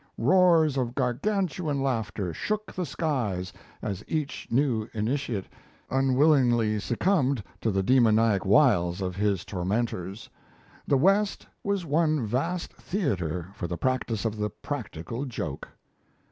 Roars 0.17 0.77
of 0.77 0.95
Gargantuan 0.95 1.79
laughter 1.79 2.33
shook 2.33 2.73
the 2.73 2.87
skies 2.87 3.53
as 3.83 4.03
each 4.07 4.47
new 4.49 4.87
initiate 4.95 5.45
unwittingly 5.91 6.79
succumbed 6.79 7.43
to 7.61 7.69
the 7.69 7.83
demoniac 7.83 8.43
wiles 8.43 8.99
of 9.01 9.15
his 9.15 9.45
tormentors. 9.45 10.27
The 10.87 10.97
West 10.97 11.45
was 11.63 11.85
one 11.85 12.25
vast 12.25 12.73
theatre 12.73 13.49
for 13.53 13.67
the 13.67 13.77
practice 13.77 14.25
of 14.25 14.37
the 14.37 14.49
"practical 14.49 15.25
joke." 15.25 15.67